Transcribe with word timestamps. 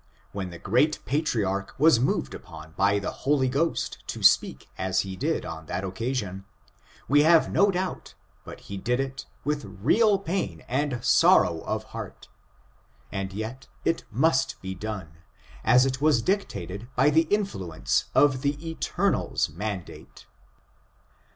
When 0.31 0.49
the 0.49 0.57
great 0.57 0.97
Patriarph 1.05 1.77
was 1.77 1.99
moved 1.99 2.33
upon 2.33 2.71
by 2.71 2.97
the 2.97 3.11
Holy 3.11 3.47
Ghost 3.47 3.99
to 4.07 4.23
speak 4.23 4.67
as 4.75 5.01
he 5.01 5.15
did 5.15 5.45
on 5.45 5.67
that 5.67 5.83
occasion, 5.83 6.45
we 7.07 7.21
have 7.21 7.51
no 7.51 7.69
doubt 7.69 8.15
but 8.43 8.61
he 8.61 8.77
did 8.77 8.99
it 8.99 9.27
with 9.43 9.63
real 9.79 10.17
pain 10.17 10.61
and 10.67 11.05
sorrow 11.05 11.59
of 11.65 11.83
heart, 11.83 12.29
and 13.11 13.31
yet 13.31 13.67
it 13.85 14.03
mtcst 14.11 14.59
be 14.59 14.73
done, 14.73 15.17
as 15.63 15.85
it 15.85 16.01
was 16.01 16.23
dictated 16.23 16.87
by 16.95 17.11
the 17.11 17.25
influ« 17.25 17.75
ence 17.77 18.05
of 18.15 18.41
the 18.41 18.57
Eternals 18.67 19.49
mandate. 19.49 20.25